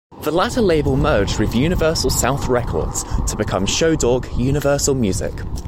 The 0.23 0.31
latter 0.31 0.61
label 0.61 0.97
merged 0.97 1.37
with 1.37 1.53
Universal 1.53 2.09
South 2.09 2.47
Records 2.47 3.03
to 3.27 3.35
become 3.37 3.67
Show 3.67 3.95
Dog-Universal 3.95 4.95
Music. 4.95 5.31